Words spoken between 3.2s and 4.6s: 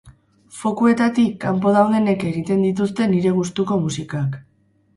gustuko musikak.